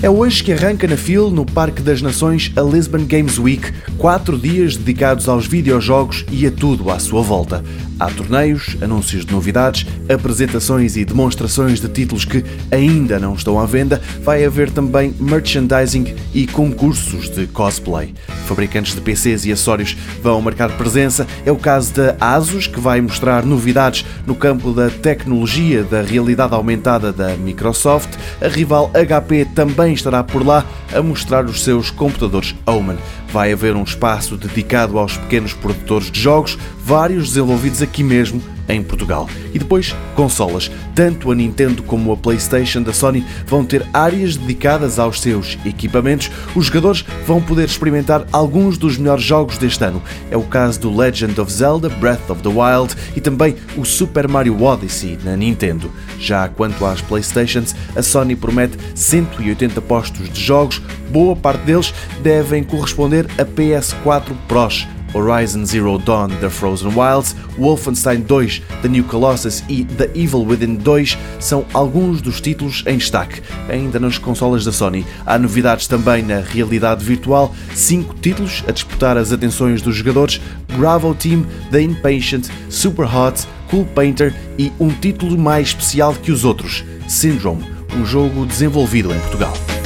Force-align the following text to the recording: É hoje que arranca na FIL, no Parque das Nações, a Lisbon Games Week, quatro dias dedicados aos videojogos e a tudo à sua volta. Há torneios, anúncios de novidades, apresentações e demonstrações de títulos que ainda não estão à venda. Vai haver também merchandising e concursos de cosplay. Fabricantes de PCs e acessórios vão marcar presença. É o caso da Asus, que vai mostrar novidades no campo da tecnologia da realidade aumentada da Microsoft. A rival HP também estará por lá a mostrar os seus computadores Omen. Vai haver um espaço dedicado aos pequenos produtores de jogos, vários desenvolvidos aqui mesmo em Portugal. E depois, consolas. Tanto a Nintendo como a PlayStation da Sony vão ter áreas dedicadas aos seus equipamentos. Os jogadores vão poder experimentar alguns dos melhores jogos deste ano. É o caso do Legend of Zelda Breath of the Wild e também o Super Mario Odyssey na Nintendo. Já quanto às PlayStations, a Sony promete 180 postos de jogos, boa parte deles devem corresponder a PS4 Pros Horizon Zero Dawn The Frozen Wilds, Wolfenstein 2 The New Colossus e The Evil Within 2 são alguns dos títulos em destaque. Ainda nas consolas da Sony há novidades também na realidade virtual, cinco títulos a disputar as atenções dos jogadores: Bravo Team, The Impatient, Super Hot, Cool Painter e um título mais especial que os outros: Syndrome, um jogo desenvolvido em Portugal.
É 0.00 0.08
hoje 0.08 0.44
que 0.44 0.52
arranca 0.52 0.86
na 0.86 0.96
FIL, 0.96 1.28
no 1.28 1.44
Parque 1.44 1.82
das 1.82 2.00
Nações, 2.00 2.52
a 2.54 2.60
Lisbon 2.60 3.04
Games 3.04 3.36
Week, 3.36 3.72
quatro 3.96 4.38
dias 4.38 4.76
dedicados 4.76 5.28
aos 5.28 5.44
videojogos 5.44 6.24
e 6.30 6.46
a 6.46 6.52
tudo 6.52 6.88
à 6.88 7.00
sua 7.00 7.20
volta. 7.20 7.64
Há 7.98 8.06
torneios, 8.06 8.76
anúncios 8.80 9.26
de 9.26 9.32
novidades, 9.32 9.84
apresentações 10.08 10.96
e 10.96 11.04
demonstrações 11.04 11.80
de 11.80 11.88
títulos 11.88 12.24
que 12.24 12.44
ainda 12.70 13.18
não 13.18 13.34
estão 13.34 13.58
à 13.58 13.66
venda. 13.66 14.00
Vai 14.22 14.44
haver 14.44 14.70
também 14.70 15.12
merchandising 15.18 16.14
e 16.32 16.46
concursos 16.46 17.28
de 17.28 17.48
cosplay. 17.48 18.14
Fabricantes 18.46 18.94
de 18.94 19.00
PCs 19.00 19.44
e 19.46 19.52
acessórios 19.52 19.96
vão 20.22 20.40
marcar 20.40 20.70
presença. 20.76 21.26
É 21.44 21.50
o 21.50 21.56
caso 21.56 21.92
da 21.92 22.16
Asus, 22.20 22.68
que 22.68 22.78
vai 22.78 23.00
mostrar 23.00 23.44
novidades 23.44 24.06
no 24.24 24.34
campo 24.36 24.72
da 24.72 24.88
tecnologia 24.88 25.82
da 25.82 26.00
realidade 26.00 26.54
aumentada 26.54 27.12
da 27.12 27.36
Microsoft. 27.36 28.10
A 28.40 28.46
rival 28.46 28.92
HP 28.94 29.44
também 29.56 29.87
estará 29.92 30.22
por 30.22 30.46
lá 30.46 30.64
a 30.94 31.02
mostrar 31.02 31.44
os 31.44 31.62
seus 31.62 31.90
computadores 31.90 32.54
Omen. 32.66 32.98
Vai 33.32 33.52
haver 33.52 33.76
um 33.76 33.82
espaço 33.82 34.36
dedicado 34.36 34.98
aos 34.98 35.16
pequenos 35.16 35.52
produtores 35.52 36.10
de 36.10 36.20
jogos, 36.20 36.58
vários 36.88 37.28
desenvolvidos 37.28 37.82
aqui 37.82 38.02
mesmo 38.02 38.42
em 38.66 38.82
Portugal. 38.82 39.28
E 39.52 39.58
depois, 39.58 39.94
consolas. 40.14 40.70
Tanto 40.94 41.30
a 41.30 41.34
Nintendo 41.34 41.82
como 41.82 42.10
a 42.12 42.16
PlayStation 42.16 42.80
da 42.80 42.94
Sony 42.94 43.26
vão 43.46 43.62
ter 43.62 43.86
áreas 43.92 44.36
dedicadas 44.36 44.98
aos 44.98 45.20
seus 45.20 45.58
equipamentos. 45.66 46.30
Os 46.56 46.66
jogadores 46.66 47.04
vão 47.26 47.42
poder 47.42 47.66
experimentar 47.66 48.26
alguns 48.32 48.78
dos 48.78 48.96
melhores 48.96 49.22
jogos 49.22 49.58
deste 49.58 49.84
ano. 49.84 50.02
É 50.30 50.36
o 50.36 50.42
caso 50.42 50.80
do 50.80 50.96
Legend 50.96 51.38
of 51.38 51.52
Zelda 51.52 51.90
Breath 51.90 52.30
of 52.30 52.42
the 52.42 52.48
Wild 52.48 52.96
e 53.14 53.20
também 53.20 53.54
o 53.76 53.84
Super 53.84 54.26
Mario 54.26 54.62
Odyssey 54.62 55.18
na 55.22 55.36
Nintendo. 55.36 55.90
Já 56.18 56.48
quanto 56.48 56.86
às 56.86 57.02
PlayStations, 57.02 57.76
a 57.94 58.02
Sony 58.02 58.34
promete 58.34 58.78
180 58.94 59.82
postos 59.82 60.32
de 60.32 60.40
jogos, 60.40 60.80
boa 61.10 61.36
parte 61.36 61.64
deles 61.64 61.92
devem 62.22 62.64
corresponder 62.64 63.26
a 63.38 63.44
PS4 63.44 64.34
Pros 64.48 64.86
Horizon 65.14 65.64
Zero 65.64 65.98
Dawn 65.98 66.30
The 66.40 66.50
Frozen 66.50 66.92
Wilds, 66.94 67.34
Wolfenstein 67.56 68.22
2 68.22 68.62
The 68.82 68.88
New 68.88 69.04
Colossus 69.04 69.62
e 69.68 69.84
The 69.84 70.10
Evil 70.14 70.44
Within 70.44 70.76
2 70.76 71.18
são 71.40 71.64
alguns 71.72 72.20
dos 72.20 72.40
títulos 72.40 72.82
em 72.86 72.98
destaque. 72.98 73.42
Ainda 73.68 73.98
nas 73.98 74.18
consolas 74.18 74.64
da 74.64 74.72
Sony 74.72 75.04
há 75.26 75.38
novidades 75.38 75.86
também 75.86 76.22
na 76.22 76.40
realidade 76.40 77.04
virtual, 77.04 77.54
cinco 77.74 78.14
títulos 78.14 78.62
a 78.68 78.72
disputar 78.72 79.16
as 79.16 79.32
atenções 79.32 79.82
dos 79.82 79.96
jogadores: 79.96 80.40
Bravo 80.76 81.14
Team, 81.14 81.44
The 81.70 81.82
Impatient, 81.82 82.48
Super 82.68 83.06
Hot, 83.06 83.46
Cool 83.70 83.84
Painter 83.86 84.34
e 84.58 84.72
um 84.78 84.88
título 84.88 85.38
mais 85.38 85.68
especial 85.68 86.14
que 86.14 86.32
os 86.32 86.44
outros: 86.44 86.84
Syndrome, 87.06 87.64
um 87.96 88.04
jogo 88.04 88.46
desenvolvido 88.46 89.12
em 89.12 89.18
Portugal. 89.20 89.77